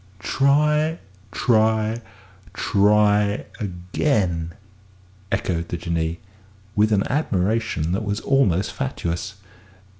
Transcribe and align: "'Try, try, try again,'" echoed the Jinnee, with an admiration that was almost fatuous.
"'Try, 0.17 0.97
try, 1.31 2.01
try 2.55 3.45
again,'" 3.59 4.53
echoed 5.31 5.67
the 5.67 5.77
Jinnee, 5.77 6.17
with 6.75 6.91
an 6.91 7.07
admiration 7.07 7.91
that 7.91 8.03
was 8.03 8.19
almost 8.21 8.73
fatuous. 8.73 9.35